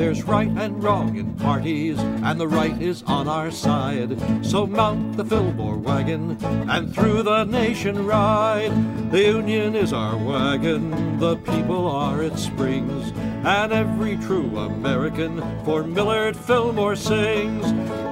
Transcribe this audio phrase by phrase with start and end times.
[0.00, 4.16] There's right and wrong in parties, and the right is on our side.
[4.42, 8.72] So mount the Fillmore wagon and through the nation ride.
[9.10, 13.12] The Union is our wagon, the people are its springs,
[13.44, 17.66] and every true American for Millard Fillmore sings.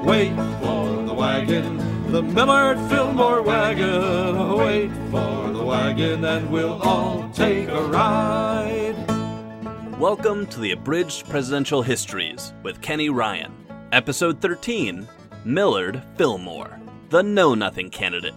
[0.07, 4.59] Wait for the wagon, the Millard Fillmore wagon.
[4.59, 8.88] Wait for the wagon, and we'll all take a ride.
[9.99, 13.53] Welcome to the Abridged Presidential Histories with Kenny Ryan,
[13.91, 15.09] Episode 13
[15.45, 18.37] Millard Fillmore, the Know Nothing candidate.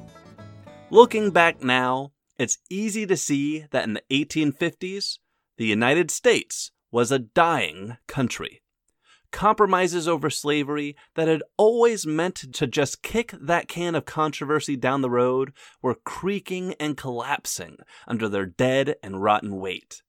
[0.89, 5.19] Looking back now, it's easy to see that in the 1850s,
[5.57, 8.63] the United States was a dying country
[9.31, 15.01] compromises over slavery that had always meant to just kick that can of controversy down
[15.01, 20.01] the road were creaking and collapsing under their dead and rotten weight.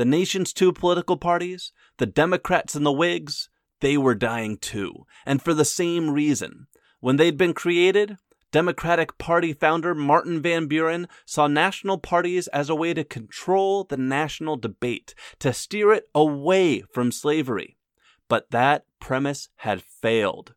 [0.00, 5.42] The nation's two political parties, the Democrats and the Whigs, they were dying too, and
[5.42, 6.68] for the same reason.
[7.00, 8.16] When they'd been created,
[8.50, 13.98] Democratic Party founder Martin Van Buren saw national parties as a way to control the
[13.98, 17.76] national debate, to steer it away from slavery.
[18.26, 20.54] But that premise had failed.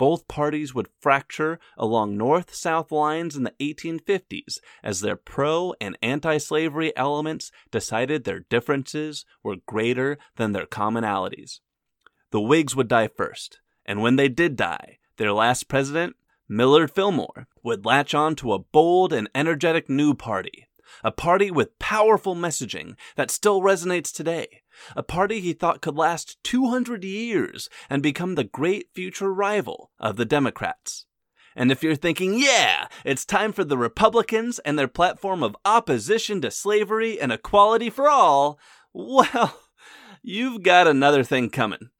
[0.00, 5.98] Both parties would fracture along north south lines in the 1850s as their pro and
[6.00, 11.60] anti slavery elements decided their differences were greater than their commonalities.
[12.30, 16.16] The Whigs would die first, and when they did die, their last president,
[16.48, 20.66] Millard Fillmore, would latch on to a bold and energetic new party,
[21.04, 24.59] a party with powerful messaging that still resonates today,
[24.96, 30.16] a party he thought could last 200 years and become the great future rival of
[30.16, 31.06] the Democrats.
[31.56, 36.40] And if you're thinking, yeah, it's time for the Republicans and their platform of opposition
[36.42, 38.58] to slavery and equality for all,
[38.92, 39.60] well,
[40.22, 41.90] you've got another thing coming.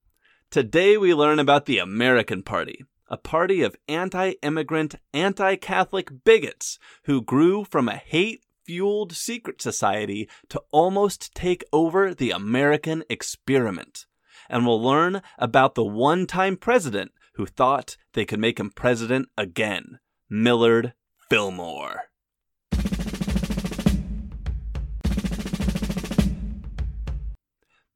[0.51, 6.79] Today we learn about the American Party, a party of anti immigrant, anti Catholic bigots
[7.05, 14.07] who grew from a hate fueled secret society to almost take over the American experiment.
[14.49, 19.29] And we'll learn about the one time president who thought they could make him president
[19.37, 19.99] again
[20.29, 20.93] Millard
[21.29, 22.03] Fillmore.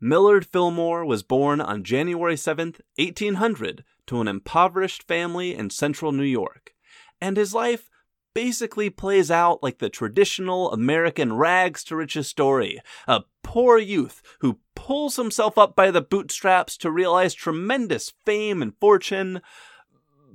[0.01, 6.25] Millard Fillmore was born on January 7, 1800, to an impoverished family in central New
[6.25, 6.75] York,
[7.21, 7.89] and his life
[8.35, 12.81] basically plays out like the traditional American rags to riches story.
[13.07, 18.77] A poor youth who pulls himself up by the bootstraps to realize tremendous fame and
[18.81, 19.41] fortune.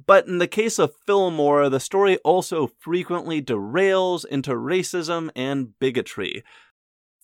[0.07, 6.43] But in the case of Fillmore, the story also frequently derails into racism and bigotry.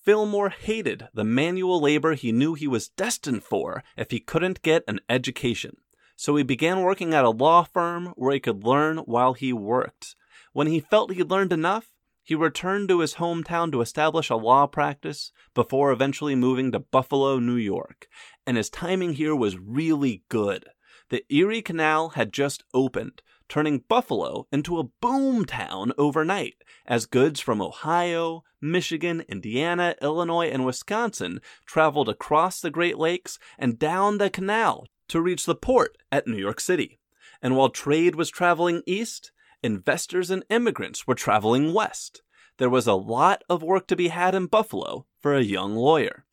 [0.04, 4.84] Fillmore hated the manual labor he knew he was destined for if he couldn't get
[4.88, 5.78] an education.
[6.16, 10.16] So he began working at a law firm where he could learn while he worked.
[10.56, 11.90] When he felt he'd learned enough,
[12.24, 17.40] he returned to his hometown to establish a law practice before eventually moving to Buffalo,
[17.40, 18.08] New York.
[18.48, 20.64] And his timing here was really good.
[21.10, 26.56] The Erie Canal had just opened, turning Buffalo into a boom town overnight
[26.86, 33.78] as goods from Ohio, Michigan, Indiana, Illinois, and Wisconsin traveled across the Great Lakes and
[33.78, 36.98] down the canal to reach the port at New York City.
[37.42, 39.34] And while trade was traveling east,
[39.66, 42.22] investors and immigrants were traveling west.
[42.58, 46.26] There was a lot of work to be had in Buffalo for a young lawyer.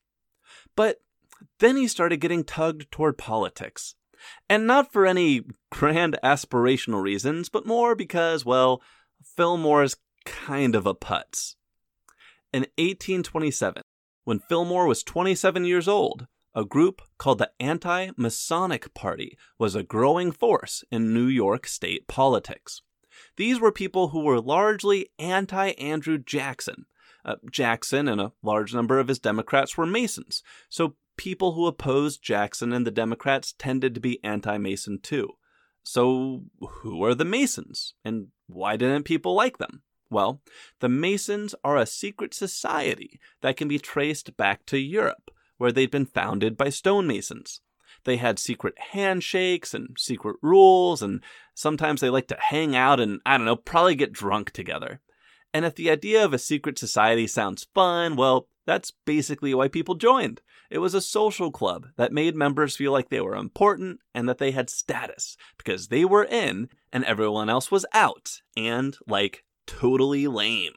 [0.77, 1.01] But
[1.59, 3.95] then he started getting tugged toward politics.
[4.49, 8.83] And not for any grand aspirational reasons, but more because, well,
[9.25, 11.57] Fillmore's kind of a putz.
[12.53, 13.83] In 1827,
[14.25, 19.83] when Fillmore was 27 years old, a group called the Anti Masonic Party was a
[19.83, 22.83] growing force in New York state politics.
[23.37, 26.87] These were people who were largely anti Andrew Jackson.
[27.25, 32.21] Uh, Jackson and a large number of his Democrats were Masons, so people who opposed
[32.23, 35.37] Jackson and the Democrats tended to be anti Mason too.
[35.85, 39.83] So, who are the Masons, and why didn't people like them?
[40.11, 40.43] Well,
[40.81, 45.91] the Masons are a secret society that can be traced back to Europe, where they'd
[45.91, 47.61] been founded by stonemasons.
[48.05, 51.23] They had secret handshakes and secret rules, and
[51.55, 55.01] sometimes they like to hang out and, I don't know, probably get drunk together.
[55.55, 59.95] And if the idea of a secret society sounds fun, well, that's basically why people
[59.95, 60.41] joined.
[60.71, 64.39] It was a social club that made members feel like they were important and that
[64.39, 70.27] they had status because they were in and everyone else was out and, like, totally
[70.27, 70.75] lame.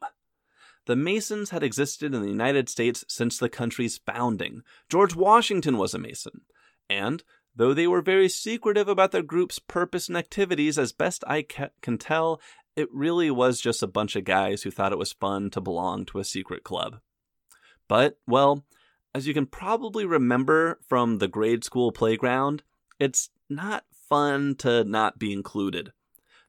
[0.85, 4.61] The Masons had existed in the United States since the country's founding.
[4.89, 6.41] George Washington was a Mason.
[6.89, 7.23] And,
[7.55, 11.69] though they were very secretive about their group's purpose and activities, as best I ca-
[11.81, 12.41] can tell,
[12.75, 16.05] it really was just a bunch of guys who thought it was fun to belong
[16.05, 16.99] to a secret club.
[17.87, 18.65] But, well,
[19.13, 22.63] as you can probably remember from the grade school playground,
[22.99, 25.93] it's not fun to not be included.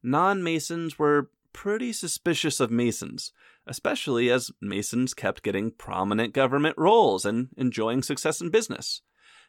[0.02, 3.32] Non Masons were pretty suspicious of Masons,
[3.66, 9.02] especially as Masons kept getting prominent government roles and enjoying success in business.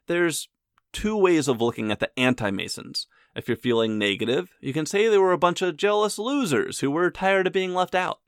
[0.07, 0.47] There's
[0.93, 3.07] two ways of looking at the anti Masons.
[3.35, 6.89] If you're feeling negative, you can say they were a bunch of jealous losers who
[6.89, 8.19] were tired of being left out.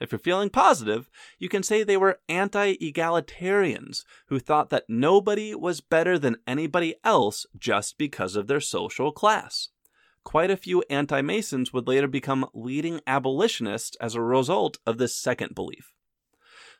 [0.00, 5.54] If you're feeling positive, you can say they were anti egalitarians who thought that nobody
[5.54, 9.68] was better than anybody else just because of their social class.
[10.24, 15.16] Quite a few anti Masons would later become leading abolitionists as a result of this
[15.16, 15.92] second belief.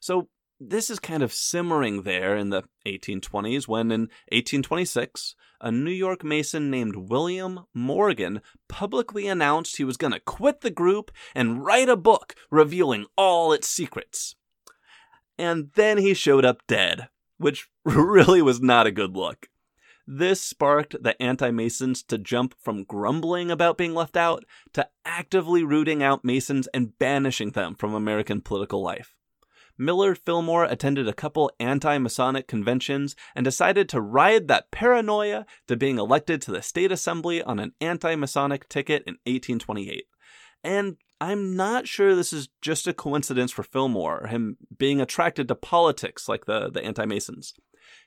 [0.00, 0.28] So,
[0.60, 4.02] this is kind of simmering there in the 1820s when, in
[4.32, 10.60] 1826, a New York Mason named William Morgan publicly announced he was going to quit
[10.60, 14.34] the group and write a book revealing all its secrets.
[15.38, 17.08] And then he showed up dead,
[17.38, 19.48] which really was not a good look.
[20.10, 25.62] This sparked the anti Masons to jump from grumbling about being left out to actively
[25.62, 29.17] rooting out Masons and banishing them from American political life.
[29.78, 35.76] Millard Fillmore attended a couple anti Masonic conventions and decided to ride that paranoia to
[35.76, 40.04] being elected to the state assembly on an anti Masonic ticket in 1828.
[40.64, 45.54] And I'm not sure this is just a coincidence for Fillmore, him being attracted to
[45.54, 47.54] politics like the, the anti Masons.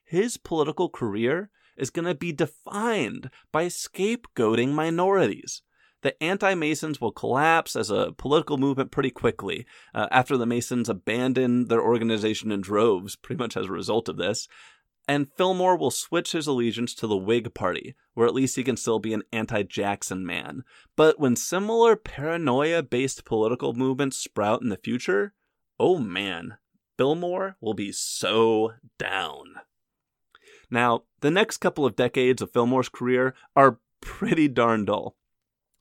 [0.03, 5.61] His political career is going to be defined by scapegoating minorities
[6.01, 10.89] the anti Masons will collapse as a political movement pretty quickly uh, after the Masons
[10.89, 14.47] abandon their organization in droves, pretty much as a result of this.
[15.07, 18.77] And Fillmore will switch his allegiance to the Whig Party, where at least he can
[18.77, 20.63] still be an anti Jackson man.
[20.95, 25.33] But when similar paranoia based political movements sprout in the future,
[25.79, 26.57] oh man,
[26.97, 29.55] Fillmore will be so down.
[30.69, 35.15] Now, the next couple of decades of Fillmore's career are pretty darn dull.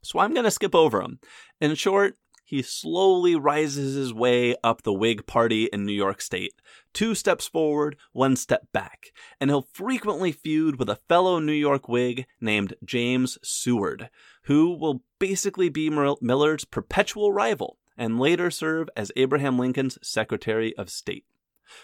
[0.02, 1.20] So I'm going to skip over him.
[1.60, 2.16] In short,
[2.50, 6.52] he slowly rises his way up the Whig Party in New York State.
[6.92, 9.12] Two steps forward, one step back.
[9.40, 14.10] And he'll frequently feud with a fellow New York Whig named James Seward,
[14.46, 20.90] who will basically be Millard's perpetual rival and later serve as Abraham Lincoln's Secretary of
[20.90, 21.26] State.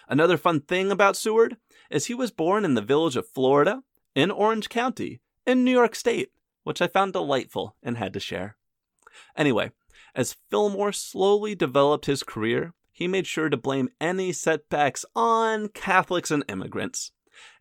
[0.08, 1.58] Another fun thing about Seward
[1.90, 3.84] is he was born in the village of Florida
[4.16, 6.32] in Orange County in New York State
[6.66, 8.56] which I found delightful and had to share.
[9.36, 9.70] Anyway,
[10.16, 16.32] as Fillmore slowly developed his career, he made sure to blame any setbacks on Catholics
[16.32, 17.12] and immigrants.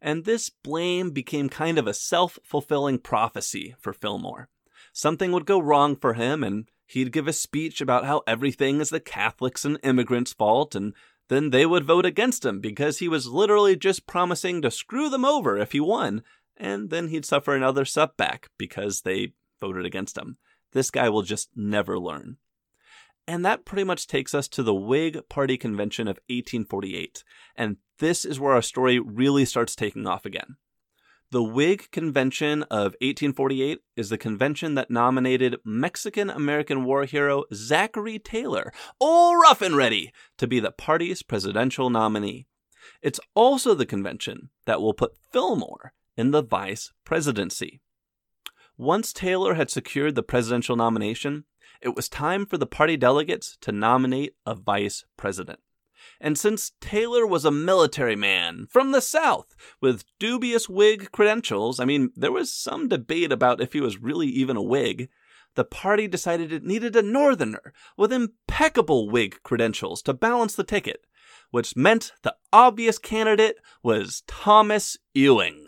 [0.02, 4.50] And this blame became kind of a self fulfilling prophecy for Fillmore.
[4.92, 8.90] Something would go wrong for him, and he'd give a speech about how everything is
[8.90, 10.96] the Catholics and immigrants' fault, and
[11.30, 15.26] then they would vote against him because he was literally just promising to screw them
[15.26, 16.24] over if he won,
[16.58, 20.38] and then he'd suffer another setback because they voted against him.
[20.72, 22.38] This guy will just never learn.
[23.28, 27.24] And that pretty much takes us to the Whig Party Convention of 1848.
[27.56, 30.58] And this is where our story really starts taking off again.
[31.32, 38.20] The Whig Convention of 1848 is the convention that nominated Mexican American war hero Zachary
[38.20, 42.46] Taylor, all rough and ready, to be the party's presidential nominee.
[43.02, 47.82] It's also the convention that will put Fillmore in the vice presidency.
[48.78, 51.46] Once Taylor had secured the presidential nomination,
[51.82, 55.60] it was time for the party delegates to nominate a vice president.
[56.20, 61.86] And since Taylor was a military man from the South with dubious Whig credentials, I
[61.86, 65.10] mean, there was some debate about if he was really even a Whig,
[65.56, 71.06] the party decided it needed a Northerner with impeccable Whig credentials to balance the ticket,
[71.50, 75.68] which meant the obvious candidate was Thomas Ewing.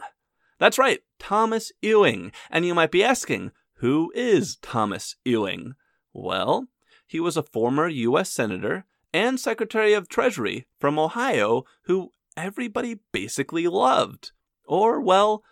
[0.60, 2.32] That's right, Thomas Ewing.
[2.50, 5.74] And you might be asking, who is Thomas Ewing?
[6.14, 6.68] Well,
[7.06, 8.30] he was a former U.S.
[8.30, 14.32] Senator and Secretary of Treasury from Ohio who everybody basically loved.
[14.66, 15.44] Or, well,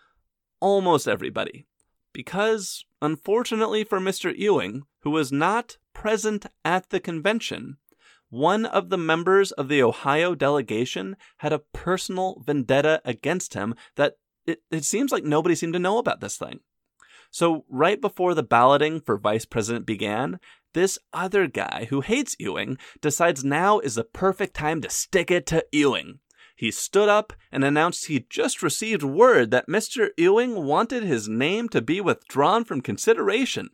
[0.60, 1.68] almost everybody.
[2.12, 4.36] Because, unfortunately for Mr.
[4.36, 7.78] Ewing, who was not present at the convention,
[8.30, 14.16] one of the members of the Ohio delegation had a personal vendetta against him that
[14.48, 16.60] it, it seems like nobody seemed to know about this thing.
[17.32, 20.40] So, right before the balloting for vice president began,
[20.74, 25.46] this other guy who hates Ewing decides now is the perfect time to stick it
[25.48, 26.20] to Ewing.
[26.56, 30.10] he stood up and announced he'd just received word that Mr.
[30.18, 33.70] Ewing wanted his name to be withdrawn from consideration.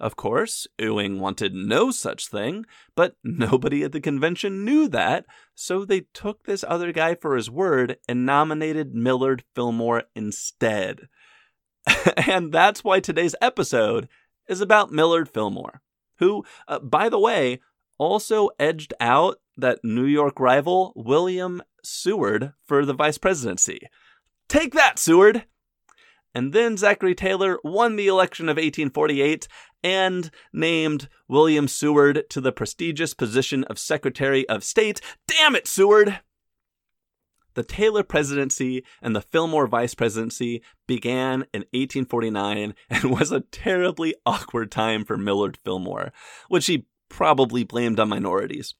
[0.00, 5.84] Of course, Ewing wanted no such thing, but nobody at the convention knew that, so
[5.84, 11.08] they took this other guy for his word and nominated Millard Fillmore instead.
[12.28, 14.08] and that's why today's episode
[14.48, 15.82] is about Millard Fillmore,
[16.18, 17.60] who, uh, by the way,
[17.98, 23.80] also edged out that New York rival William Seward for the vice presidency.
[24.48, 25.44] Take that, Seward!
[26.34, 29.48] And then Zachary Taylor won the election of 1848
[29.82, 35.00] and named William Seward to the prestigious position of Secretary of State.
[35.26, 36.20] Damn it, Seward!
[37.54, 44.14] The Taylor presidency and the Fillmore vice presidency began in 1849 and was a terribly
[44.24, 46.12] awkward time for Millard Fillmore,
[46.48, 48.74] which he probably blamed on minorities.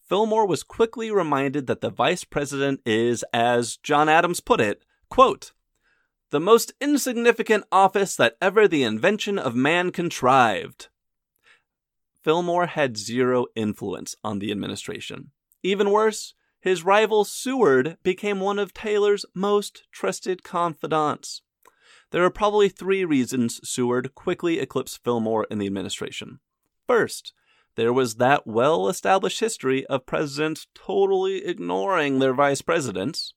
[0.00, 5.52] Fillmore was quickly reminded that the vice president is, as John Adams put it, quote,
[6.34, 10.88] the most insignificant office that ever the invention of man contrived.
[12.24, 15.30] Fillmore had zero influence on the administration.
[15.62, 21.42] Even worse, his rival Seward became one of Taylor's most trusted confidants.
[22.10, 26.40] There are probably three reasons Seward quickly eclipsed Fillmore in the administration.
[26.84, 27.32] First,
[27.76, 33.34] there was that well established history of presidents totally ignoring their vice presidents.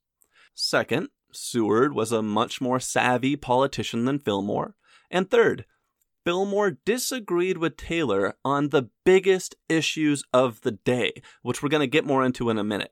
[0.55, 4.75] Second, Seward was a much more savvy politician than Fillmore.
[5.11, 5.65] And third,
[6.25, 11.13] Fillmore disagreed with Taylor on the biggest issues of the day,
[11.43, 12.91] which we're going to get more into in a minute.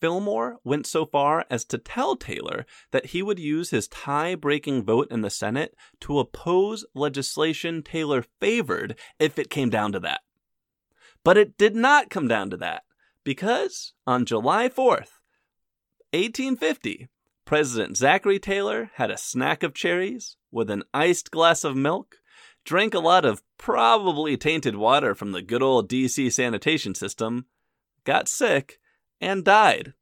[0.00, 4.84] Fillmore went so far as to tell Taylor that he would use his tie breaking
[4.84, 10.20] vote in the Senate to oppose legislation Taylor favored if it came down to that.
[11.24, 12.84] But it did not come down to that,
[13.24, 15.18] because on July 4th,
[16.12, 17.08] 1850,
[17.48, 22.16] President Zachary Taylor had a snack of cherries with an iced glass of milk,
[22.66, 27.46] drank a lot of probably tainted water from the good old DC sanitation system,
[28.04, 28.78] got sick,
[29.18, 29.94] and died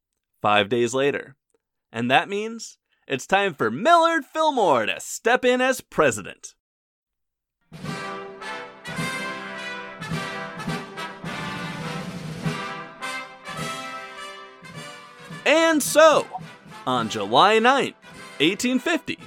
[0.43, 1.37] five days later.
[1.93, 6.57] And that means it's time for Millard Fillmore to step in as president.
[15.47, 16.27] And so,
[16.87, 17.95] on July 9,
[18.39, 19.19] 1850,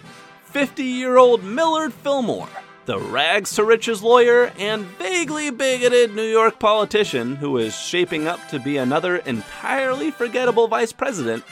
[0.45, 2.47] 50 year old Millard Fillmore,
[2.85, 8.39] the rags to riches lawyer and vaguely bigoted New York politician who is shaping up
[8.49, 11.43] to be another entirely forgettable vice president,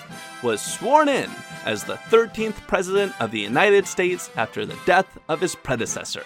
[0.41, 1.29] was sworn in
[1.65, 6.23] as the 13th president of the United States after the death of his predecessor.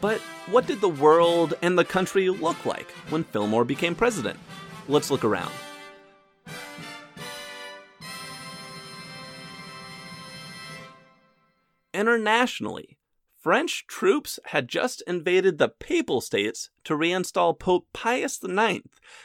[0.00, 4.38] But what did the world and the country look like when Fillmore became president?
[4.86, 5.52] Let's look around.
[11.98, 12.98] Internationally.
[13.40, 18.80] French troops had just invaded the Papal States to reinstall Pope Pius IX,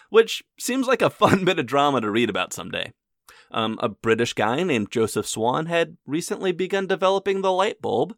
[0.10, 2.94] which seems like a fun bit of drama to read about someday.
[3.51, 8.15] Um, a British guy named Joseph Swan had recently begun developing the light bulb,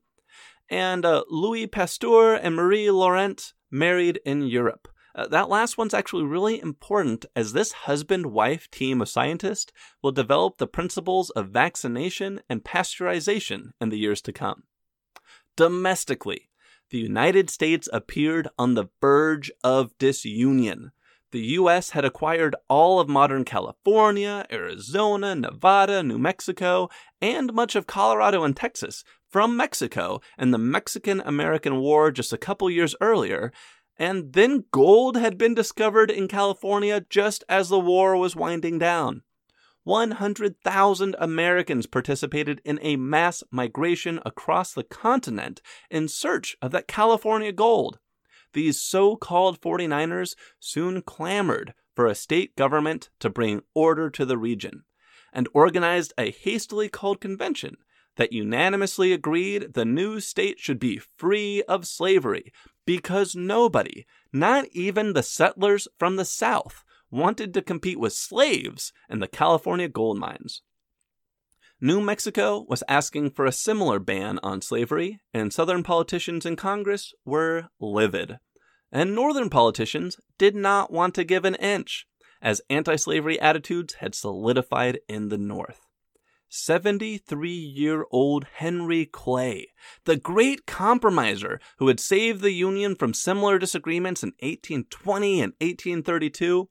[0.70, 4.88] and uh, Louis Pasteur and Marie Laurent married in Europe.
[5.16, 10.12] Uh, that last one's actually really important as this husband wife team of scientists will
[10.12, 14.64] develop the principles of vaccination and pasteurization in the years to come.
[15.56, 16.50] Domestically,
[16.90, 20.92] the United States appeared on the verge of disunion.
[21.32, 21.92] The U.S.
[21.92, 26.90] had acquired all of modern California, Arizona, Nevada, New Mexico,
[27.22, 32.38] and much of Colorado and Texas from Mexico in the Mexican American War just a
[32.38, 33.52] couple years earlier,
[33.98, 39.22] and then gold had been discovered in California just as the war was winding down.
[39.84, 45.62] 100,000 Americans participated in a mass migration across the continent
[45.92, 48.00] in search of that California gold.
[48.54, 54.38] These so called 49ers soon clamored for a state government to bring order to the
[54.38, 54.86] region
[55.32, 57.78] and organized a hastily called convention
[58.18, 62.52] that unanimously agreed the new state should be free of slavery
[62.86, 69.20] because nobody, not even the settlers from the South, wanted to compete with slaves in
[69.20, 70.62] the California gold mines.
[71.82, 77.14] New Mexico was asking for a similar ban on slavery, and Southern politicians in Congress
[77.26, 78.38] were livid.
[78.92, 82.08] And Northern politicians did not want to give an inch,
[82.42, 85.82] as anti slavery attitudes had solidified in the North.
[86.56, 89.68] 73 year old Henry Clay,
[90.06, 96.70] the great compromiser who had saved the Union from similar disagreements in 1820 and 1832,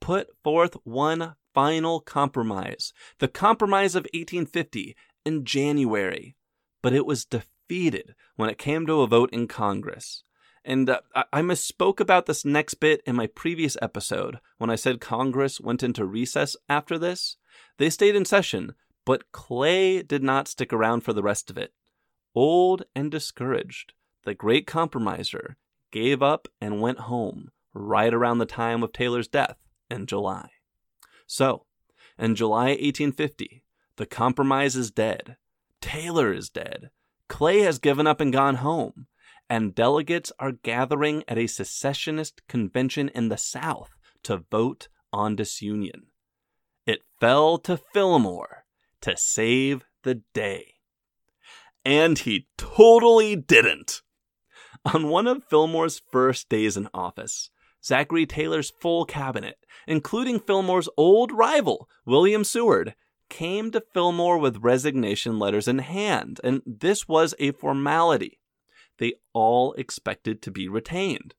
[0.00, 6.36] put forth one final compromise, the Compromise of 1850, in January,
[6.82, 10.24] but it was defeated when it came to a vote in Congress.
[10.64, 11.00] And uh,
[11.32, 15.82] I misspoke about this next bit in my previous episode when I said Congress went
[15.82, 17.36] into recess after this.
[17.78, 18.74] They stayed in session,
[19.04, 21.72] but Clay did not stick around for the rest of it.
[22.34, 23.92] Old and discouraged,
[24.24, 25.56] the great compromiser
[25.90, 29.56] gave up and went home right around the time of Taylor's death
[29.90, 30.48] in July.
[31.26, 31.66] So,
[32.18, 33.64] in July 1850,
[33.96, 35.36] the compromise is dead.
[35.80, 36.90] Taylor is dead.
[37.28, 39.06] Clay has given up and gone home.
[39.48, 43.90] And delegates are gathering at a secessionist convention in the South
[44.22, 46.06] to vote on disunion.
[46.86, 48.61] It fell to Fillmore
[49.02, 50.74] to save the day.
[51.84, 54.02] And he totally didn't.
[54.84, 57.50] On one of Fillmore's first days in office,
[57.84, 59.56] Zachary Taylor's full cabinet,
[59.86, 62.94] including Fillmore's old rival, William Seward,
[63.28, 68.38] came to Fillmore with resignation letters in hand, and this was a formality.
[68.98, 71.34] They all expected to be retained.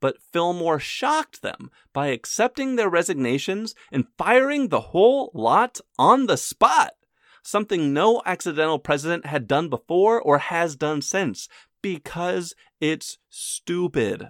[0.00, 6.36] But Fillmore shocked them by accepting their resignations and firing the whole lot on the
[6.36, 6.92] spot,
[7.48, 11.48] something no accidental president had done before or has done since,
[11.82, 14.28] because it's stupid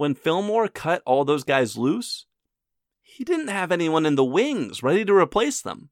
[0.00, 2.24] when Fillmore cut all those guys loose,
[3.02, 5.90] he didn't have anyone in the wings ready to replace them.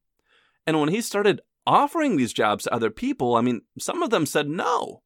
[0.67, 4.25] And when he started offering these jobs to other people, I mean, some of them
[4.25, 5.03] said no.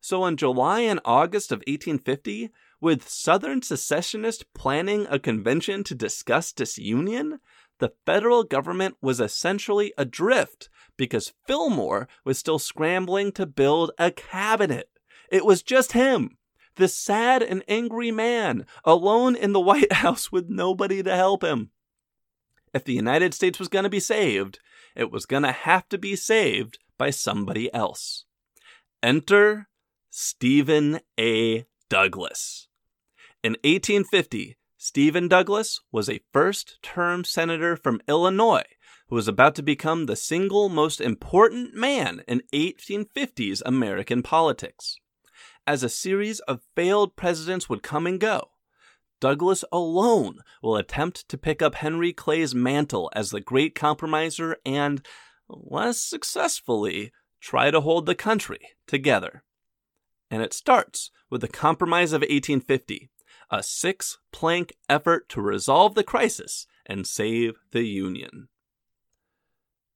[0.00, 2.48] So in July and August of 1850,
[2.80, 7.40] with Southern secessionists planning a convention to discuss disunion,
[7.78, 14.90] the federal government was essentially adrift because Fillmore was still scrambling to build a cabinet.
[15.30, 16.38] It was just him
[16.78, 21.70] this sad and angry man, alone in the White House with nobody to help him.
[22.72, 24.60] If the United States was going to be saved,
[24.96, 28.24] it was going to have to be saved by somebody else.
[29.02, 29.68] Enter
[30.10, 31.66] Stephen A.
[31.88, 32.68] Douglas.
[33.42, 38.62] In 1850, Stephen Douglas was a first term senator from Illinois
[39.08, 44.96] who was about to become the single most important man in 1850s American politics
[45.66, 48.50] as a series of failed presidents would come and go.
[49.20, 55.04] Douglas alone will attempt to pick up Henry Clay's mantle as the great compromiser and,
[55.48, 57.10] less successfully,
[57.40, 59.42] try to hold the country together.
[60.30, 63.10] And it starts with the Compromise of 1850,
[63.50, 68.48] a six plank effort to resolve the crisis and save the Union.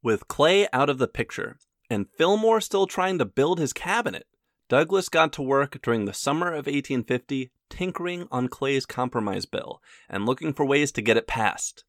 [0.03, 4.27] With Clay out of the picture, and Fillmore still trying to build his cabinet,
[4.69, 10.27] Douglas got to work during the summer of 1850 tinkering on Clay's compromise bill and
[10.27, 11.85] looking for ways to get it passed.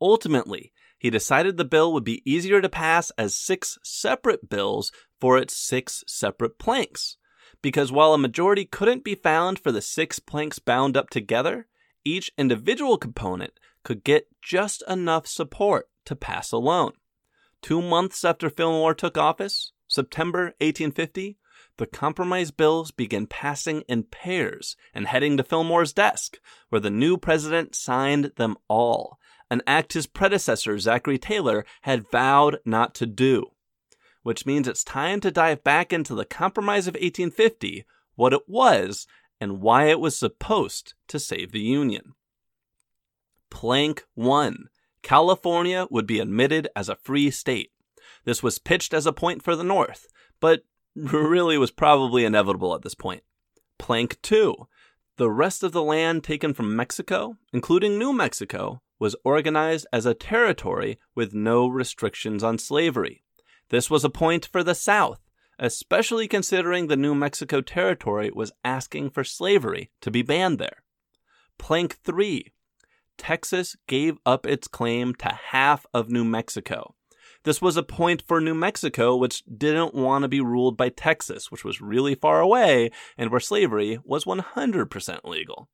[0.00, 5.38] Ultimately, he decided the bill would be easier to pass as six separate bills for
[5.38, 7.16] its six separate planks.
[7.66, 11.66] Because while a majority couldn't be found for the six planks bound up together,
[12.04, 16.92] each individual component could get just enough support to pass alone.
[17.62, 21.38] Two months after Fillmore took office, September 1850,
[21.78, 27.16] the compromise bills began passing in pairs and heading to Fillmore's desk, where the new
[27.16, 29.18] president signed them all,
[29.50, 33.50] an act his predecessor, Zachary Taylor, had vowed not to do.
[34.26, 37.84] Which means it's time to dive back into the Compromise of 1850,
[38.16, 39.06] what it was,
[39.40, 42.14] and why it was supposed to save the Union.
[43.50, 44.64] Plank 1
[45.02, 47.70] California would be admitted as a free state.
[48.24, 50.08] This was pitched as a point for the North,
[50.40, 50.64] but
[50.96, 53.22] really was probably inevitable at this point.
[53.78, 54.66] Plank 2.
[55.18, 60.14] The rest of the land taken from Mexico, including New Mexico, was organized as a
[60.14, 63.22] territory with no restrictions on slavery.
[63.70, 65.20] This was a point for the South,
[65.58, 70.82] especially considering the New Mexico Territory was asking for slavery to be banned there.
[71.58, 72.52] Plank 3.
[73.18, 76.94] Texas gave up its claim to half of New Mexico,
[77.46, 81.48] this was a point for New Mexico, which didn't want to be ruled by Texas,
[81.48, 85.68] which was really far away and where slavery was 100% legal.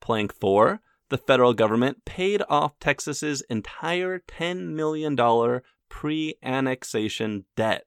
[0.00, 5.16] Plank 4 the federal government paid off Texas's entire $10 million
[5.90, 7.84] pre annexation debt,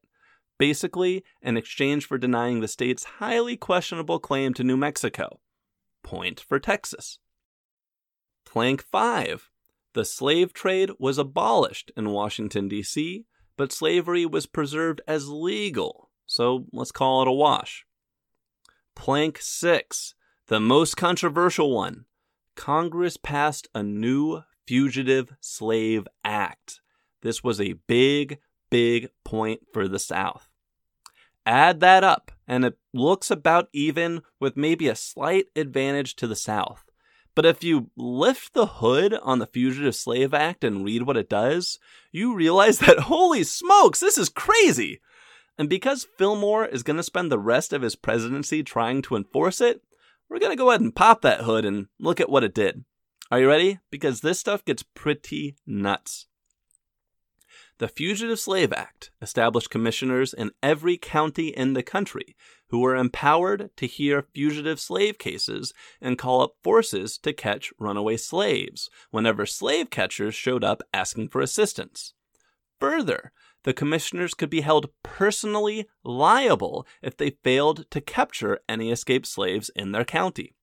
[0.59, 5.39] basically in exchange for denying the state's highly questionable claim to New Mexico.
[6.03, 7.17] Point for Texas.
[8.45, 9.49] Plank 5
[9.93, 16.65] the slave trade was abolished in Washington, D.C., but slavery was preserved as legal, so
[16.73, 17.85] let's call it a wash.
[18.95, 20.15] Plank 6,
[20.47, 22.05] the most controversial one.
[22.55, 26.81] Congress passed a new Fugitive Slave Act.
[27.23, 30.49] This was a big, big point for the South.
[31.45, 36.35] Add that up, and it looks about even with maybe a slight advantage to the
[36.35, 36.85] South.
[37.35, 41.29] But if you lift the hood on the Fugitive Slave Act and read what it
[41.29, 41.79] does,
[42.11, 45.01] you realize that holy smokes, this is crazy!
[45.57, 49.61] And because Fillmore is going to spend the rest of his presidency trying to enforce
[49.61, 49.81] it,
[50.29, 52.83] we're going to go ahead and pop that hood and look at what it did.
[53.31, 53.79] Are you ready?
[53.89, 56.27] Because this stuff gets pretty nuts.
[57.79, 62.35] The Fugitive Slave Act established commissioners in every county in the country
[62.67, 68.17] who were empowered to hear fugitive slave cases and call up forces to catch runaway
[68.17, 72.13] slaves whenever slave catchers showed up asking for assistance.
[72.79, 73.31] Further,
[73.63, 79.71] the commissioners could be held personally liable if they failed to capture any escaped slaves
[79.75, 80.53] in their county.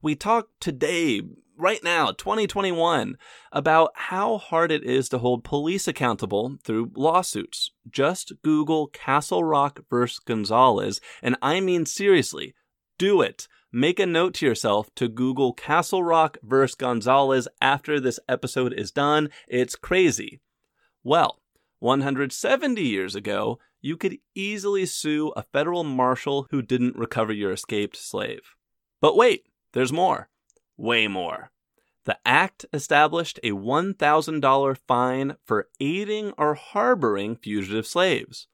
[0.00, 1.22] We talk today,
[1.58, 3.16] right now, 2021,
[3.52, 7.72] about how hard it is to hold police accountable through lawsuits.
[7.90, 10.20] Just Google Castle Rock vs.
[10.20, 12.54] Gonzales, and I mean seriously,
[12.98, 13.48] do it.
[13.70, 16.74] Make a note to yourself to Google Castle Rock vs.
[16.76, 19.28] Gonzales after this episode is done.
[19.46, 20.40] It's crazy.
[21.04, 21.40] Well,
[21.80, 27.96] 170 years ago, you could easily sue a federal marshal who didn't recover your escaped
[27.96, 28.40] slave.
[29.00, 30.28] But wait, there's more.
[30.78, 31.50] Way more.
[32.04, 38.46] The act established a $1,000 fine for aiding or harboring fugitive slaves.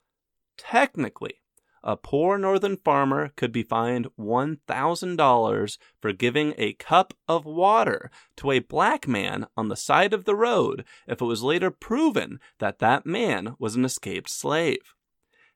[0.57, 1.43] Technically,
[1.85, 8.51] a poor northern farmer could be fined $1,000 for giving a cup of water to
[8.51, 12.79] a black man on the side of the road if it was later proven that
[12.79, 14.95] that man was an escaped slave.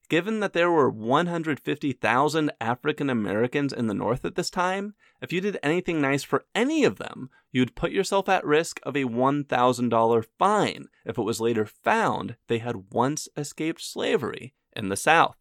[0.09, 5.43] Given that there were 150,000 African Americans in the North at this time, if you
[5.43, 10.27] did anything nice for any of them, you'd put yourself at risk of a $1,000
[10.39, 15.37] fine if it was later found they had once escaped slavery in the South.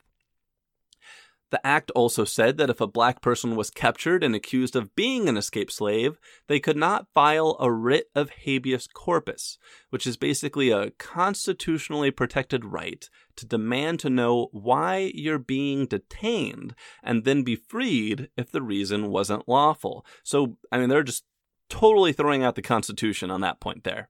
[1.49, 5.29] The act also said that if a black person was captured and accused of being
[5.29, 9.57] an escaped slave, they could not file a writ of habeas corpus,
[9.89, 16.75] which is basically a constitutionally protected right to demand to know why you're being detained
[17.01, 20.05] and then be freed if the reason wasn't lawful.
[20.23, 21.23] So, I mean, they're just
[21.69, 24.09] totally throwing out the Constitution on that point there.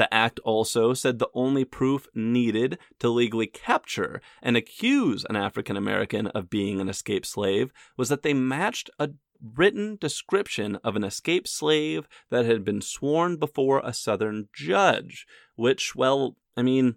[0.00, 5.76] The act also said the only proof needed to legally capture and accuse an African
[5.76, 9.10] American of being an escaped slave was that they matched a
[9.42, 15.94] written description of an escaped slave that had been sworn before a Southern judge, which,
[15.94, 16.96] well, I mean,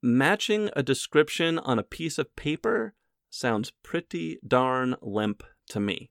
[0.00, 2.94] matching a description on a piece of paper
[3.28, 6.08] sounds pretty darn limp to me.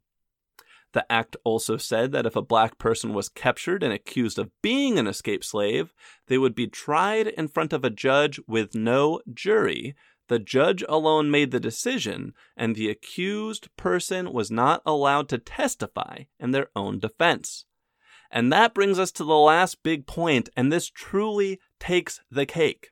[0.93, 4.97] The act also said that if a black person was captured and accused of being
[4.97, 5.93] an escaped slave,
[6.27, 9.95] they would be tried in front of a judge with no jury.
[10.29, 16.23] The judge alone made the decision, and the accused person was not allowed to testify
[16.39, 17.65] in their own defense.
[18.31, 22.89] And that brings us to the last big point, and this truly takes the cake.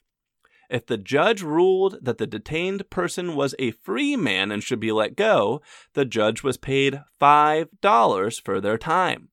[0.70, 4.92] If the judge ruled that the detained person was a free man and should be
[4.92, 5.62] let go,
[5.94, 9.30] the judge was paid $5 for their time.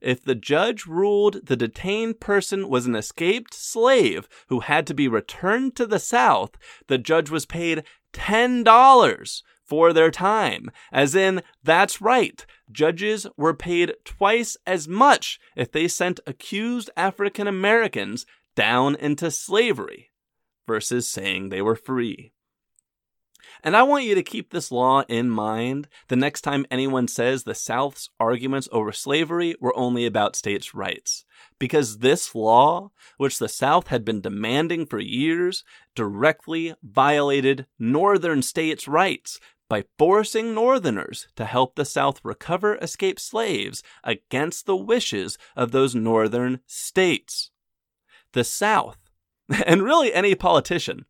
[0.00, 5.06] If the judge ruled the detained person was an escaped slave who had to be
[5.08, 6.52] returned to the South,
[6.88, 10.70] the judge was paid $10 for their time.
[10.92, 17.46] As in, that's right, judges were paid twice as much if they sent accused African
[17.46, 18.24] Americans
[18.54, 20.10] down into slavery
[20.66, 22.32] versus saying they were free.
[23.62, 27.44] And I want you to keep this law in mind the next time anyone says
[27.44, 31.24] the South's arguments over slavery were only about states' rights.
[31.58, 38.88] Because this law, which the South had been demanding for years, directly violated Northern states'
[38.88, 45.70] rights by forcing Northerners to help the South recover escaped slaves against the wishes of
[45.72, 47.50] those Northern states.
[48.32, 48.98] The South
[49.66, 51.04] and really any politician,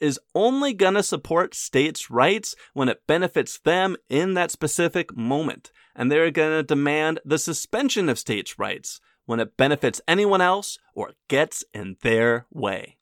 [0.00, 5.70] is only going to support states' rights when it benefits them in that specific moment.
[5.94, 10.78] And they're going to demand the suspension of states' rights when it benefits anyone else
[10.94, 12.96] or gets in their way.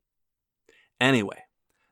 [1.01, 1.43] Anyway,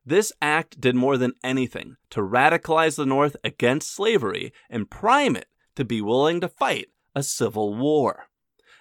[0.04, 5.46] this act did more than anything to radicalize the North against slavery and prime it
[5.76, 8.24] to be willing to fight a civil war.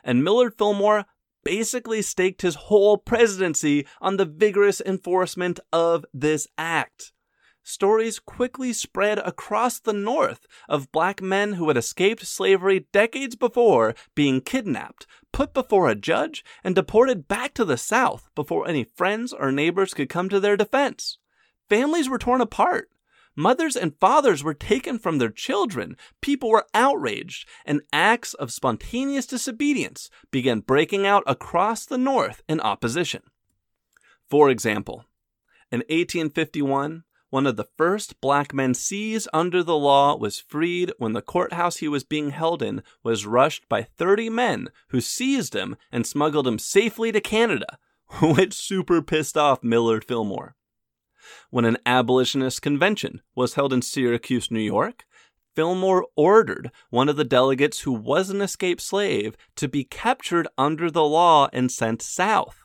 [0.04, 1.06] And Millard Fillmore
[1.44, 7.12] basically staked his whole presidency on the vigorous enforcement of this act.
[7.66, 13.96] Stories quickly spread across the North of black men who had escaped slavery decades before
[14.16, 19.32] being kidnapped, put before a judge, and deported back to the South before any friends
[19.32, 21.20] or neighbors could come to their defense.
[21.70, 22.90] Families were torn apart.
[23.36, 25.98] Mothers and fathers were taken from their children.
[26.22, 32.60] People were outraged, and acts of spontaneous disobedience began breaking out across the North in
[32.60, 33.24] opposition.
[34.30, 35.06] For example,
[35.72, 41.14] in 1851, one of the first black men seized under the law was freed when
[41.14, 45.76] the courthouse he was being held in was rushed by 30 men who seized him
[45.92, 47.80] and smuggled him safely to Canada,
[48.22, 50.56] which super pissed off Millard Fillmore.
[51.50, 55.06] When an abolitionist convention was held in Syracuse, New York,
[55.56, 60.90] Fillmore ordered one of the delegates who was an escaped slave to be captured under
[60.90, 62.64] the law and sent south.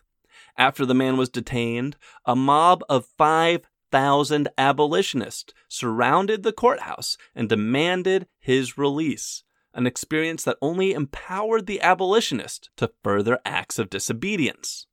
[0.56, 7.48] After the man was detained, a mob of five thousand abolitionists surrounded the courthouse and
[7.48, 14.86] demanded his release, an experience that only empowered the abolitionist to further acts of disobedience.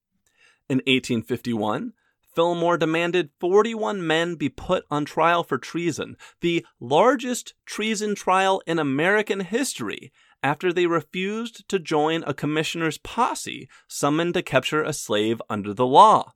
[0.69, 1.93] In 1851,
[2.35, 8.77] Fillmore demanded 41 men be put on trial for treason, the largest treason trial in
[8.77, 10.11] American history,
[10.43, 15.85] after they refused to join a commissioner's posse summoned to capture a slave under the
[15.85, 16.33] law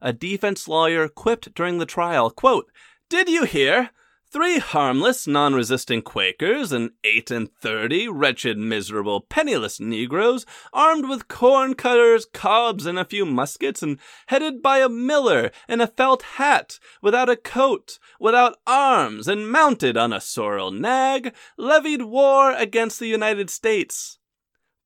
[0.00, 2.70] a defense lawyer quipped during the trial, quote,
[3.08, 3.90] Did you hear?
[4.28, 11.28] Three harmless, non resisting Quakers and eight and thirty wretched, miserable, penniless Negroes, armed with
[11.28, 16.22] corn cutters, cobs, and a few muskets, and headed by a miller in a felt
[16.22, 22.98] hat, without a coat, without arms, and mounted on a sorrel nag, levied war against
[22.98, 24.18] the United States.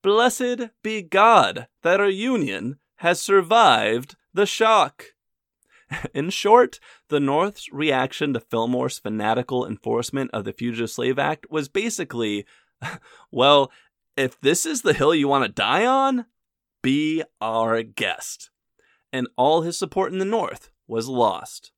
[0.03, 5.15] Blessed be God that our Union has survived the shock.
[6.15, 11.69] In short, the North's reaction to Fillmore's fanatical enforcement of the Fugitive Slave Act was
[11.69, 12.47] basically
[13.31, 13.71] well,
[14.17, 16.27] if this is the hill you want to die on,
[16.83, 18.51] be our guest.
[19.13, 21.73] And all his support in the North was lost.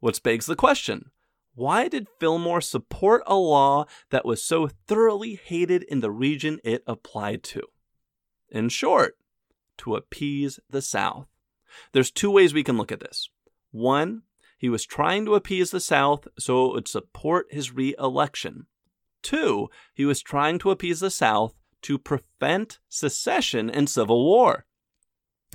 [0.00, 1.10] Which begs the question
[1.54, 6.82] why did Fillmore support a law that was so thoroughly hated in the region it
[6.86, 7.62] applied to?
[8.48, 9.16] In short,
[9.78, 11.26] to appease the South.
[11.92, 13.28] There's two ways we can look at this.
[13.72, 14.22] One,
[14.56, 18.66] he was trying to appease the South so it would support his re election.
[19.22, 24.66] Two, he was trying to appease the South to prevent secession and civil war.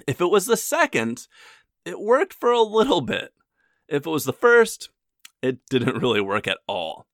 [0.06, 1.28] If it was the second,
[1.86, 3.34] it worked for a little bit.
[3.88, 4.90] If it was the first,
[5.42, 7.08] it didn't really work at all.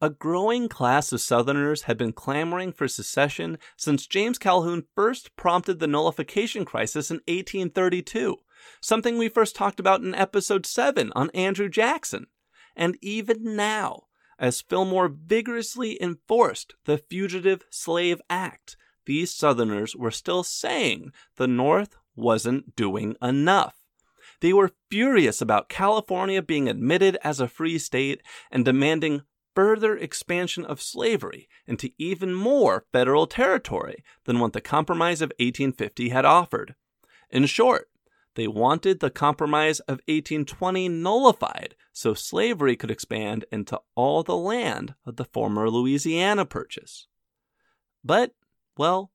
[0.00, 5.80] A growing class of Southerners had been clamoring for secession since James Calhoun first prompted
[5.80, 8.36] the nullification crisis in 1832,
[8.80, 12.26] something we first talked about in episode 7 on Andrew Jackson.
[12.76, 14.04] And even now,
[14.38, 21.96] as Fillmore vigorously enforced the Fugitive Slave Act, these Southerners were still saying the North
[22.14, 23.76] wasn't doing enough.
[24.40, 29.22] They were furious about California being admitted as a free state and demanding
[29.54, 36.10] further expansion of slavery into even more federal territory than what the Compromise of 1850
[36.10, 36.76] had offered.
[37.30, 37.88] In short,
[38.38, 44.94] they wanted the Compromise of 1820 nullified so slavery could expand into all the land
[45.04, 47.08] of the former Louisiana Purchase.
[48.04, 48.36] But,
[48.76, 49.10] well,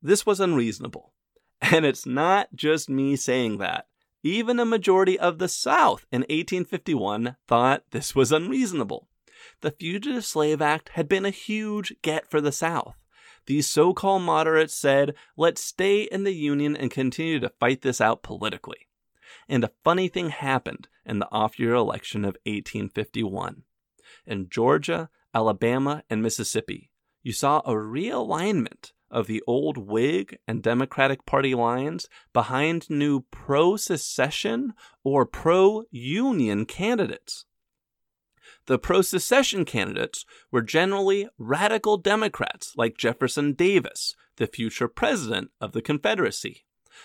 [0.00, 1.12] this was unreasonable.
[1.60, 3.88] And it's not just me saying that.
[4.22, 9.06] Even a majority of the South in 1851 thought this was unreasonable
[9.60, 12.96] the Fugitive Slave Act had been a huge get for the South.
[13.46, 18.00] These so called moderates said, let's stay in the Union and continue to fight this
[18.00, 18.88] out politically.
[19.48, 23.62] And a funny thing happened in the off year election of 1851.
[24.26, 26.90] In Georgia, Alabama, and Mississippi,
[27.22, 33.76] you saw a realignment of the old Whig and Democratic Party lines behind new pro
[33.76, 37.44] secession or pro union candidates.
[38.66, 45.72] The pro secession candidates were generally radical Democrats like Jefferson Davis, the future president of
[45.72, 46.64] the Confederacy,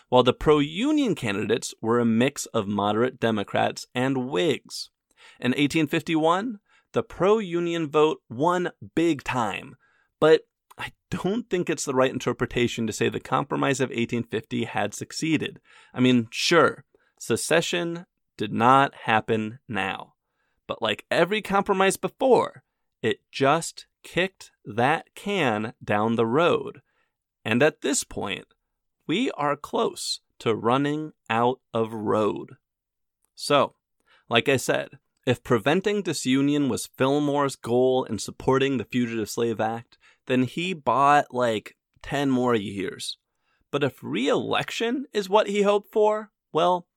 [0.10, 4.90] while the pro union candidates were a mix of moderate Democrats and Whigs.
[5.40, 6.60] In 1851,
[6.94, 9.76] the pro union vote won big time,
[10.20, 10.42] but
[10.80, 15.60] I don't think it's the right interpretation to say the Compromise of 1850 had succeeded.
[15.94, 16.86] I mean, sure,
[17.20, 20.14] secession did not happen now.
[20.72, 22.64] But like every compromise before,
[23.02, 26.82] it just kicked that can down the road.
[27.44, 28.46] And at this point,
[29.06, 32.56] we are close to running out of road.
[33.36, 33.76] So,
[34.30, 34.92] like I said,
[35.26, 41.34] if preventing disunion was Fillmore's goal in supporting the Fugitive Slave Act, then he bought
[41.34, 43.18] like 10 more years.
[43.72, 46.88] But if re election is what he hoped for, well,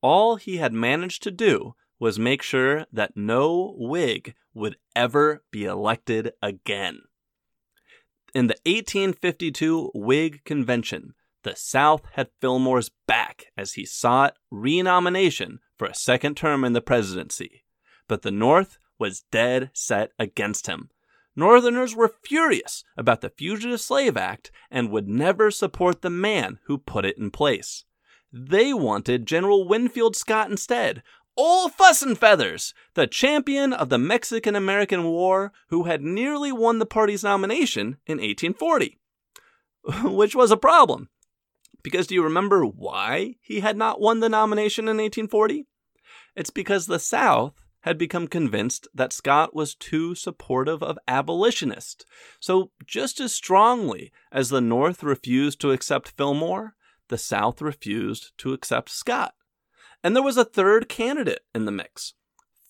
[0.00, 5.64] all he had managed to do was make sure that no Whig would ever be
[5.64, 7.00] elected again.
[8.34, 15.86] In the 1852 Whig convention, the South had Fillmore's back as he sought renomination for
[15.86, 17.64] a second term in the presidency.
[18.06, 20.90] But the North was dead set against him.
[21.36, 26.78] Northerners were furious about the Fugitive Slave Act and would never support the man who
[26.78, 27.84] put it in place.
[28.32, 31.02] They wanted General Winfield Scott instead,
[31.40, 36.80] Ol' Fuss and Feathers, the champion of the Mexican American War who had nearly won
[36.80, 38.98] the party's nomination in 1840.
[40.02, 41.10] Which was a problem.
[41.84, 45.64] Because do you remember why he had not won the nomination in 1840?
[46.34, 52.04] It's because the South had become convinced that Scott was too supportive of abolitionists.
[52.40, 56.74] So, just as strongly as the North refused to accept Fillmore,
[57.06, 59.34] the South refused to accept Scott.
[60.02, 62.14] And there was a third candidate in the mix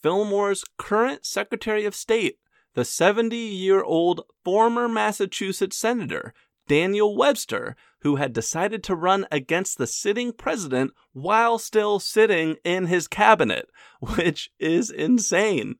[0.02, 2.38] Fillmore's current Secretary of State,
[2.74, 6.32] the 70 year old former Massachusetts Senator
[6.68, 12.86] Daniel Webster, who had decided to run against the sitting president while still sitting in
[12.86, 13.68] his cabinet,
[14.00, 15.76] which is insane.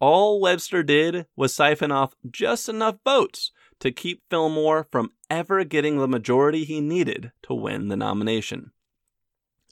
[0.00, 5.98] All Webster did was siphon off just enough votes to keep Fillmore from ever getting
[5.98, 8.72] the majority he needed to win the nomination.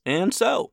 [0.05, 0.73] And so,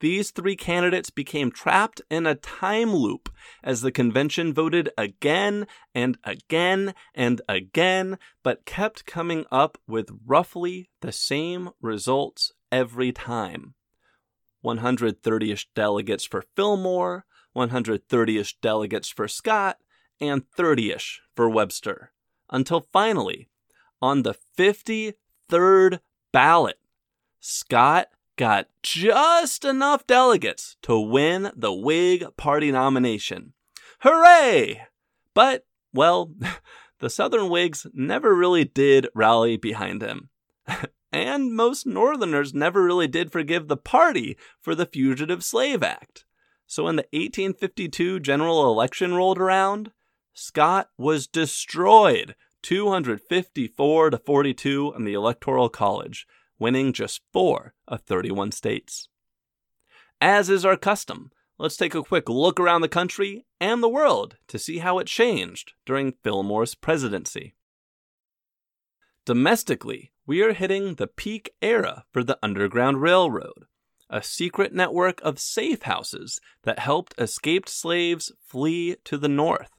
[0.00, 3.30] these three candidates became trapped in a time loop
[3.62, 10.90] as the convention voted again and again and again, but kept coming up with roughly
[11.00, 13.74] the same results every time
[14.60, 19.78] 130 ish delegates for Fillmore, 130 ish delegates for Scott,
[20.20, 22.12] and 30 ish for Webster.
[22.50, 23.48] Until finally,
[24.02, 26.00] on the 53rd
[26.32, 26.78] ballot,
[27.40, 33.52] Scott got just enough delegates to win the Whig Party nomination.
[34.00, 34.82] Hooray!
[35.34, 36.32] But, well,
[37.00, 40.28] the Southern Whigs never really did rally behind him.
[41.12, 46.24] and most Northerners never really did forgive the party for the Fugitive Slave Act.
[46.66, 49.92] So when the 1852 general election rolled around,
[50.34, 56.26] Scott was destroyed 254 to 42 in the Electoral College,
[56.58, 59.08] winning just four of 31 states.
[60.20, 64.36] As is our custom, let's take a quick look around the country and the world
[64.48, 67.54] to see how it changed during Fillmore's presidency.
[69.24, 73.66] Domestically, we are hitting the peak era for the Underground Railroad,
[74.08, 79.70] a secret network of safe houses that helped escaped slaves flee to the north.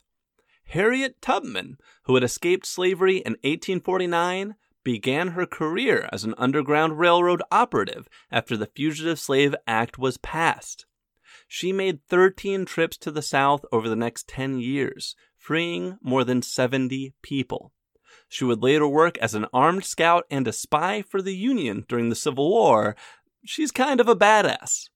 [0.65, 7.41] Harriet Tubman, who had escaped slavery in 1849, began her career as an Underground Railroad
[7.51, 10.85] operative after the Fugitive Slave Act was passed.
[11.47, 16.41] She made 13 trips to the South over the next 10 years, freeing more than
[16.41, 17.71] 70 people.
[18.29, 22.09] She would later work as an armed scout and a spy for the Union during
[22.09, 22.95] the Civil War.
[23.45, 24.89] She's kind of a badass.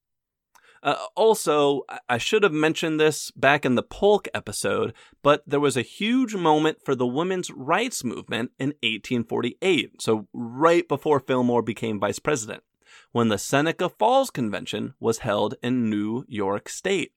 [0.83, 5.77] Uh, also, I should have mentioned this back in the Polk episode, but there was
[5.77, 11.99] a huge moment for the women's rights movement in 1848, so right before Fillmore became
[11.99, 12.63] vice president,
[13.11, 17.11] when the Seneca Falls Convention was held in New York State.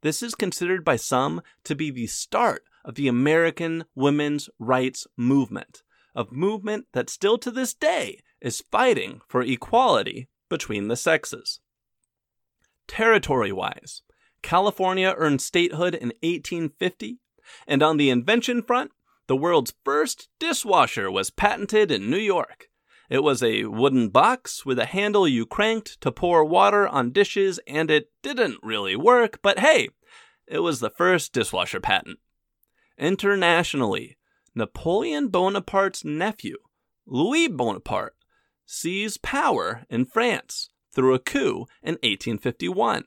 [0.00, 5.82] This is considered by some to be the start of the American women's rights movement,
[6.16, 11.60] a movement that still to this day is fighting for equality between the sexes.
[12.86, 14.02] Territory wise,
[14.42, 17.18] California earned statehood in 1850,
[17.66, 18.92] and on the invention front,
[19.26, 22.68] the world's first dishwasher was patented in New York.
[23.08, 27.60] It was a wooden box with a handle you cranked to pour water on dishes,
[27.66, 29.88] and it didn't really work, but hey,
[30.46, 32.18] it was the first dishwasher patent.
[32.98, 34.16] Internationally,
[34.54, 36.56] Napoleon Bonaparte's nephew,
[37.04, 38.16] Louis Bonaparte,
[38.64, 43.04] seized power in France through a coup in 1851.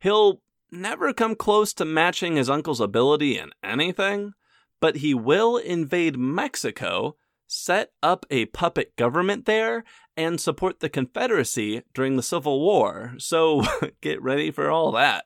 [0.00, 4.32] He'll never come close to matching his uncle's ability in anything,
[4.80, 7.16] but he will invade Mexico,
[7.46, 9.84] set up a puppet government there,
[10.16, 13.14] and support the Confederacy during the Civil War.
[13.18, 13.62] So
[14.02, 15.24] get ready for all that.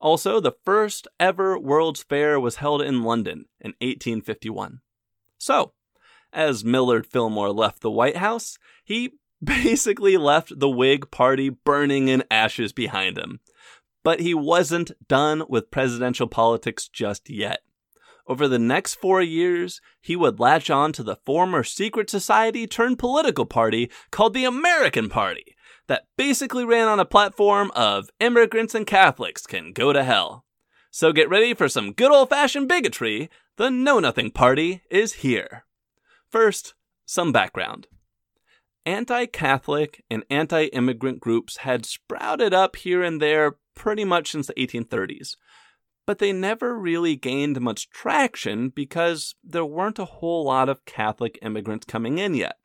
[0.00, 4.80] Also, the first ever World's Fair was held in London in 1851.
[5.36, 5.72] So,
[6.32, 9.12] as Millard Fillmore left the White House, he
[9.42, 13.40] basically left the Whig Party burning in ashes behind him.
[14.02, 17.60] But he wasn't done with presidential politics just yet.
[18.26, 22.98] Over the next four years, he would latch on to the former secret society turned
[22.98, 25.56] political party called the American Party,
[25.88, 30.44] that basically ran on a platform of immigrants and Catholics can go to hell.
[30.92, 33.28] So get ready for some good old fashioned bigotry.
[33.56, 35.64] The Know Nothing Party is here.
[36.28, 36.74] First,
[37.04, 37.88] some background.
[38.90, 44.48] Anti Catholic and anti immigrant groups had sprouted up here and there pretty much since
[44.48, 45.36] the 1830s
[46.10, 51.38] but they never really gained much traction because there weren't a whole lot of Catholic
[51.40, 52.56] immigrants coming in yet.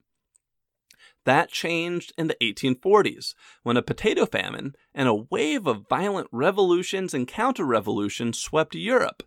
[1.25, 7.13] That changed in the 1840s when a potato famine and a wave of violent revolutions
[7.13, 9.21] and counter revolutions swept Europe,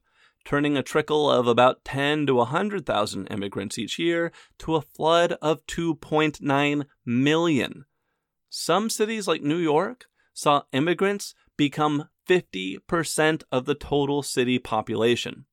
[0.44, 5.66] turning a trickle of about 10 to 100,000 immigrants each year to a flood of
[5.66, 7.84] 2.9 million.
[8.48, 15.46] Some cities like New York saw immigrants become 50% of the total city population.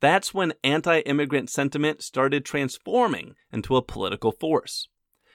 [0.00, 4.88] That's when anti immigrant sentiment started transforming into a political force.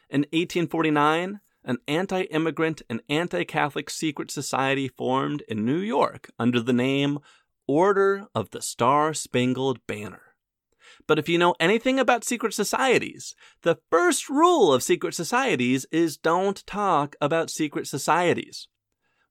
[0.09, 6.59] In 1849, an anti immigrant and anti Catholic secret society formed in New York under
[6.59, 7.20] the name
[7.68, 10.22] Order of the Star Spangled Banner.
[11.05, 16.18] But if you know anything about secret societies, the first rule of secret societies is
[16.18, 18.68] don't talk about secret societies.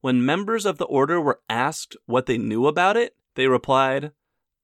[0.00, 4.12] When members of the order were asked what they knew about it, they replied,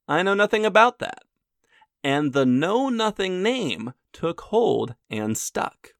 [0.07, 1.25] I know nothing about that.
[2.05, 5.95] And the Know Nothing name took hold and stuck.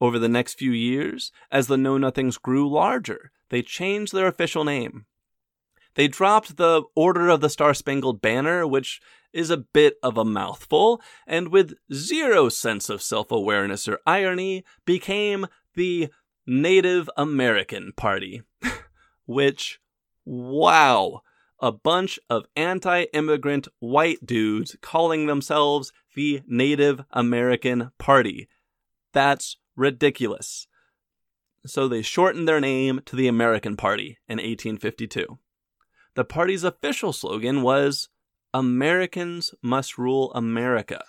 [0.00, 4.64] Over the next few years, as the Know Nothings grew larger, they changed their official
[4.64, 5.06] name.
[5.94, 9.00] They dropped the Order of the Star Spangled Banner, which
[9.32, 14.64] is a bit of a mouthful, and with zero sense of self awareness or irony,
[14.84, 16.08] became the
[16.46, 18.42] Native American Party,
[19.26, 19.80] which,
[20.24, 21.22] wow,
[21.60, 28.48] a bunch of anti immigrant white dudes calling themselves the Native American Party.
[29.12, 30.66] That's ridiculous.
[31.66, 35.38] So they shortened their name to the American Party in 1852.
[36.14, 38.08] The party's official slogan was
[38.52, 41.02] Americans Must Rule America,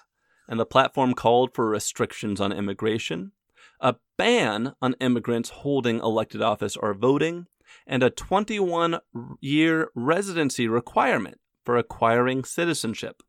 [0.47, 3.31] and the platform called for restrictions on immigration,
[3.79, 7.45] a ban on immigrants holding elected office or voting,
[7.85, 8.99] and a 21
[9.41, 13.21] year residency requirement for acquiring citizenship.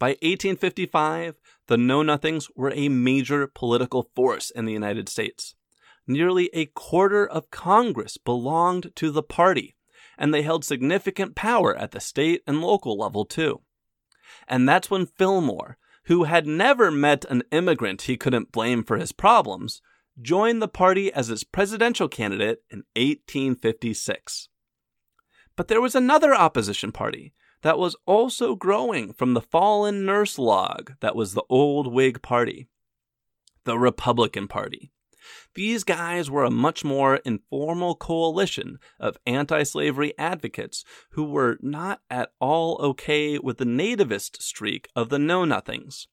[0.00, 1.38] By 1855,
[1.68, 5.54] the Know Nothings were a major political force in the United States.
[6.04, 9.76] Nearly a quarter of Congress belonged to the party,
[10.22, 13.60] and they held significant power at the state and local level, too.
[14.46, 19.10] And that's when Fillmore, who had never met an immigrant he couldn't blame for his
[19.10, 19.82] problems,
[20.20, 24.48] joined the party as its presidential candidate in 1856.
[25.56, 30.92] But there was another opposition party that was also growing from the fallen nurse log
[31.00, 32.68] that was the old Whig Party,
[33.64, 34.92] the Republican Party.
[35.54, 42.00] These guys were a much more informal coalition of anti slavery advocates who were not
[42.10, 46.08] at all okay with the nativist streak of the Know Nothings.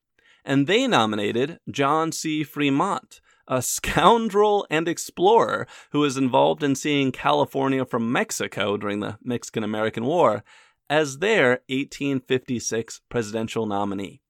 [0.45, 2.43] And they nominated John C.
[2.43, 9.17] Fremont, a scoundrel and explorer who was involved in seeing California from Mexico during the
[9.23, 10.43] Mexican American War,
[10.89, 14.21] as their 1856 presidential nominee.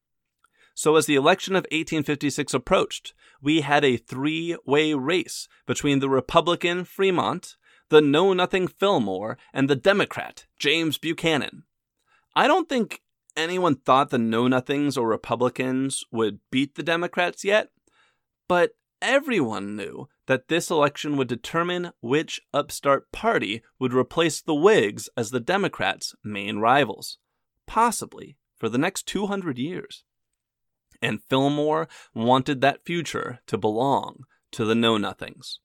[0.80, 6.08] So, as the election of 1856 approached, we had a three way race between the
[6.08, 7.58] Republican Fremont,
[7.90, 11.64] the Know Nothing Fillmore, and the Democrat James Buchanan.
[12.34, 13.02] I don't think
[13.36, 17.72] anyone thought the Know Nothings or Republicans would beat the Democrats yet,
[18.48, 18.72] but
[19.02, 25.32] everyone knew that this election would determine which upstart party would replace the Whigs as
[25.32, 27.18] the Democrats' main rivals,
[27.68, 30.06] possibly for the next 200 years
[31.02, 35.60] and Fillmore wanted that future to belong to the Know Nothings.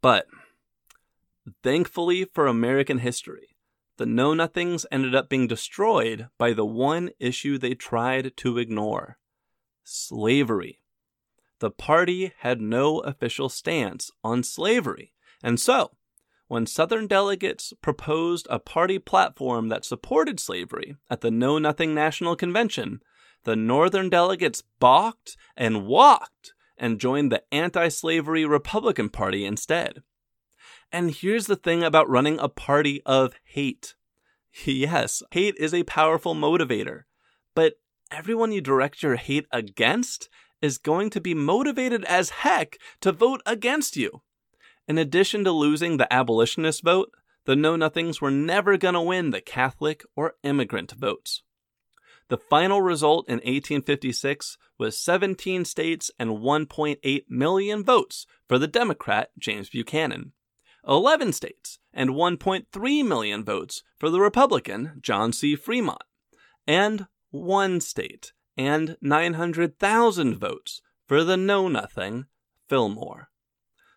[0.00, 0.26] But,
[1.62, 3.56] thankfully for American history,
[3.96, 9.18] the Know Nothings ended up being destroyed by the one issue they tried to ignore
[9.84, 10.80] slavery.
[11.60, 15.12] The party had no official stance on slavery,
[15.42, 15.92] and so,
[16.48, 22.36] when Southern delegates proposed a party platform that supported slavery at the Know Nothing National
[22.36, 23.00] Convention,
[23.44, 30.02] the Northern delegates balked and walked and joined the anti slavery Republican Party instead.
[30.90, 33.94] And here's the thing about running a party of hate.
[34.64, 37.02] Yes, hate is a powerful motivator,
[37.56, 37.74] but
[38.12, 40.28] everyone you direct your hate against
[40.62, 44.22] is going to be motivated as heck to vote against you.
[44.86, 47.10] In addition to losing the abolitionist vote,
[47.46, 51.42] the Know Nothings were never going to win the Catholic or immigrant votes.
[52.34, 59.30] The final result in 1856 was 17 states and 1.8 million votes for the Democrat
[59.38, 60.32] James Buchanan,
[60.84, 65.54] 11 states and 1.3 million votes for the Republican John C.
[65.54, 66.02] Fremont,
[66.66, 72.26] and one state and 900,000 votes for the Know Nothing
[72.68, 73.30] Fillmore.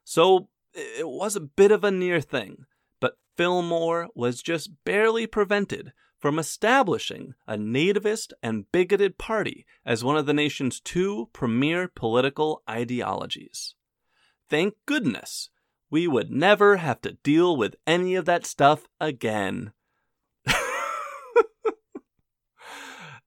[0.04, 2.68] So it was a bit of a near thing,
[3.00, 10.18] but Fillmore was just barely prevented from establishing a nativist and bigoted party as one
[10.18, 13.76] of the nation's two premier political ideologies.
[14.50, 15.50] Thank goodness
[15.90, 19.72] we would never have to deal with any of that stuff again.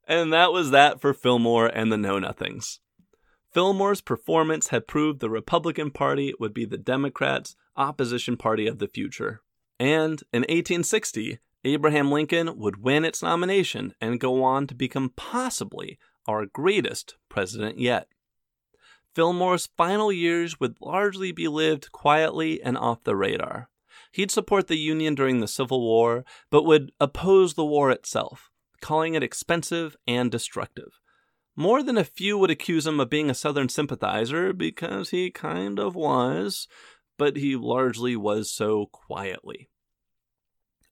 [0.07, 2.80] and that was that for Fillmore and the Know Nothings.
[3.53, 8.86] Fillmore's performance had proved the Republican Party would be the Democrats' opposition party of the
[8.86, 9.43] future.
[9.78, 15.98] And in 1860, Abraham Lincoln would win its nomination and go on to become possibly
[16.26, 18.08] our greatest president yet.
[19.14, 23.68] Fillmore's final years would largely be lived quietly and off the radar.
[24.12, 28.50] He'd support the Union during the Civil War, but would oppose the war itself,
[28.80, 31.00] calling it expensive and destructive.
[31.56, 35.78] More than a few would accuse him of being a Southern sympathizer because he kind
[35.78, 36.68] of was,
[37.18, 39.70] but he largely was so quietly.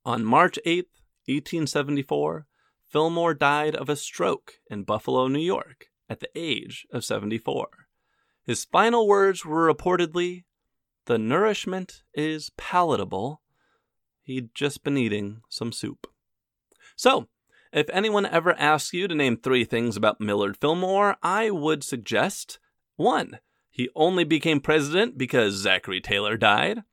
[0.08, 0.86] On March 8,
[1.26, 2.46] 1874,
[2.88, 7.68] Fillmore died of a stroke in Buffalo, New York, at the age of 74.
[8.42, 10.44] His final words were reportedly,
[11.04, 13.42] The nourishment is palatable.
[14.22, 16.06] He'd just been eating some soup.
[16.96, 17.28] So,
[17.70, 22.58] if anyone ever asks you to name three things about Millard Fillmore, I would suggest
[22.96, 23.40] 1.
[23.68, 26.84] He only became president because Zachary Taylor died.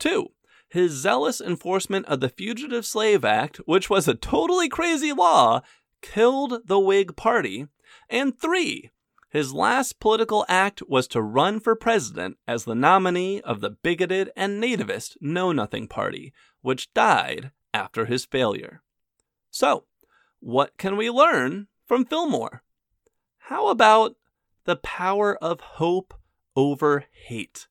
[0.00, 0.33] 2.
[0.74, 5.62] His zealous enforcement of the Fugitive Slave Act, which was a totally crazy law,
[6.02, 7.68] killed the Whig Party.
[8.10, 8.90] And 3.
[9.30, 14.32] His last political act was to run for president as the nominee of the bigoted
[14.34, 18.82] and nativist Know Nothing Party, which died after his failure.
[19.52, 19.84] So,
[20.40, 22.64] what can we learn from Fillmore?
[23.38, 24.16] How about
[24.64, 26.14] the power of hope
[26.56, 27.68] over hate?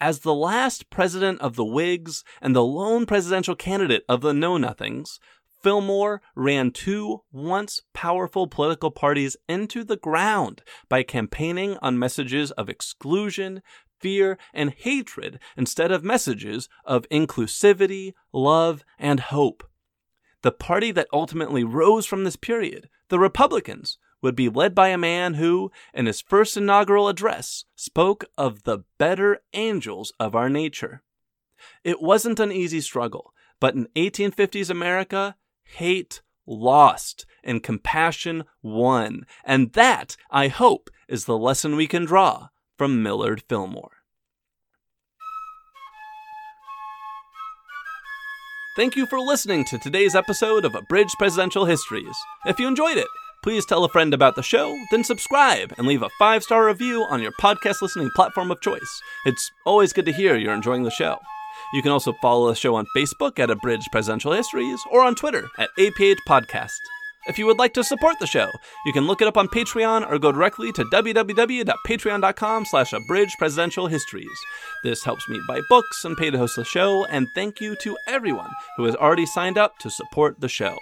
[0.00, 4.56] As the last president of the Whigs and the lone presidential candidate of the Know
[4.56, 5.18] Nothings,
[5.60, 12.68] Fillmore ran two once powerful political parties into the ground by campaigning on messages of
[12.68, 13.60] exclusion,
[13.98, 19.68] fear, and hatred instead of messages of inclusivity, love, and hope.
[20.42, 24.98] The party that ultimately rose from this period, the Republicans, would be led by a
[24.98, 31.02] man who, in his first inaugural address, spoke of the better angels of our nature.
[31.84, 39.26] It wasn't an easy struggle, but in 1850s America, hate lost and compassion won.
[39.44, 43.92] And that, I hope, is the lesson we can draw from Millard Fillmore.
[48.76, 52.16] Thank you for listening to today's episode of Abridged Presidential Histories.
[52.46, 53.08] If you enjoyed it,
[53.48, 57.06] please tell a friend about the show, then subscribe and leave a five star review
[57.08, 59.00] on your podcast listening platform of choice.
[59.24, 61.16] It's always good to hear you're enjoying the show.
[61.72, 65.48] You can also follow the show on Facebook at Abridged Presidential Histories or on Twitter
[65.58, 66.76] at APH Podcast.
[67.26, 68.50] If you would like to support the show,
[68.84, 73.86] you can look it up on Patreon or go directly to www.patreon.com slash abridged presidential
[73.86, 74.38] histories.
[74.84, 77.96] This helps me buy books and pay to host the show, and thank you to
[78.06, 80.76] everyone who has already signed up to support the show.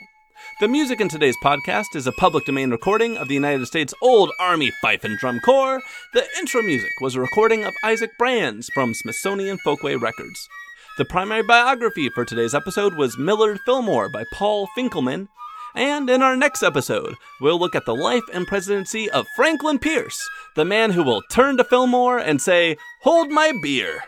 [0.61, 4.31] The music in today's podcast is a public domain recording of the United States Old
[4.41, 5.83] Army Fife and Drum Corps.
[6.15, 10.49] The intro music was a recording of Isaac Brands from Smithsonian Folkway Records.
[10.97, 15.29] The primary biography for today's episode was Millard Fillmore by Paul Finkelman.
[15.75, 20.19] And in our next episode, we'll look at the life and presidency of Franklin Pierce,
[20.55, 24.05] the man who will turn to Fillmore and say, Hold my beer.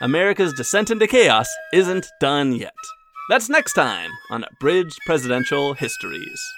[0.00, 2.72] America's descent into chaos isn't done yet.
[3.28, 6.57] That's next time on Abridged Presidential Histories.